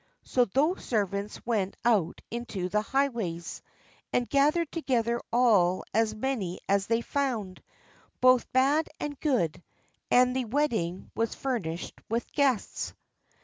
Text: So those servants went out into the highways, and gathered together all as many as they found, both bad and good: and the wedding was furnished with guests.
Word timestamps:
So 0.23 0.45
those 0.45 0.83
servants 0.83 1.45
went 1.45 1.75
out 1.85 2.21
into 2.31 2.69
the 2.69 2.81
highways, 2.81 3.61
and 4.11 4.27
gathered 4.27 4.71
together 4.71 5.21
all 5.31 5.83
as 5.93 6.15
many 6.15 6.59
as 6.67 6.87
they 6.87 7.01
found, 7.01 7.61
both 8.19 8.51
bad 8.51 8.89
and 8.99 9.19
good: 9.19 9.61
and 10.09 10.35
the 10.35 10.45
wedding 10.45 11.11
was 11.13 11.35
furnished 11.35 11.93
with 12.09 12.31
guests. 12.31 12.95